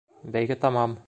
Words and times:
—Бәйге 0.35 0.57
тамам! 0.65 0.97